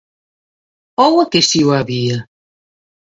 ¿Ou 1.05 1.13
é 1.23 1.25
que 1.31 1.41
si 1.49 1.59
o 1.67 1.69
había? 1.79 2.17